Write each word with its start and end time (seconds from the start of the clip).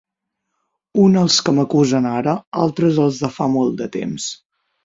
uns 1.03 1.19
els 1.23 1.35
que 1.49 1.53
m'acusen 1.59 2.09
ara, 2.13 2.35
altres 2.65 3.01
els 3.07 3.23
de 3.27 3.33
fa 3.39 3.51
molt 3.59 3.81
de 3.83 3.93
temps. 3.99 4.31